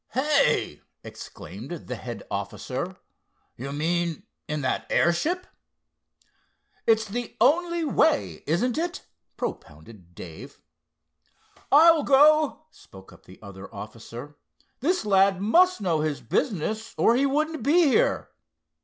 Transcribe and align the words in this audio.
"Hey!" 0.13 0.81
exclaimed 1.03 1.69
the 1.85 1.95
head 1.95 2.23
officer—"you 2.31 3.71
mean 3.71 4.23
in 4.47 4.61
that 4.61 4.87
airship?" 4.89 5.45
"It's 6.87 7.05
the 7.05 7.37
only 7.39 7.85
way, 7.85 8.43
isn't 8.47 8.79
it?" 8.79 9.05
propounded 9.37 10.15
Dave. 10.15 10.59
"I'll 11.71 12.01
go," 12.01 12.65
spoke 12.71 13.13
up 13.13 13.27
the 13.27 13.39
other 13.43 13.71
officer. 13.71 14.37
"This 14.79 15.05
lad 15.05 15.39
must 15.39 15.81
know 15.81 15.99
his 15.99 16.19
business 16.19 16.95
or 16.97 17.15
he 17.15 17.27
wouldn't 17.27 17.61
be 17.61 17.83
here. 17.83 18.31